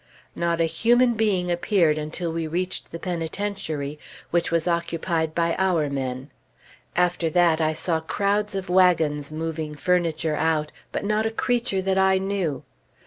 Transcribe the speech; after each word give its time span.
Not 0.35 0.59
a 0.59 0.63
human 0.65 1.13
being 1.13 1.51
appeared 1.51 1.99
until 1.99 2.33
we 2.33 2.47
reached 2.47 2.89
the 2.91 2.97
Penitentiary, 2.97 3.99
which 4.31 4.49
was 4.49 4.67
occupied 4.67 5.35
by 5.35 5.55
our 5.59 5.91
men. 5.91 6.31
After 6.95 7.29
that, 7.29 7.61
I 7.61 7.73
saw 7.73 7.99
crowds 7.99 8.55
of 8.55 8.67
wagons 8.67 9.31
moving 9.31 9.75
furniture 9.75 10.35
out, 10.35 10.71
but 10.91 11.05
not 11.05 11.27
a 11.27 11.29
creature 11.29 11.83
that 11.83 11.99
I 11.99 12.17
knew. 12.17 12.63